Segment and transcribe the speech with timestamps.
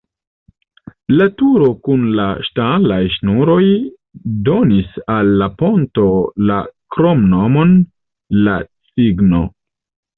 [1.19, 3.61] La turo kun la ŝtalaj ŝnuroj
[4.49, 6.11] donis al la ponto
[6.51, 6.61] la
[6.97, 7.81] kromnomon
[8.47, 8.61] "la
[8.93, 9.49] cigno".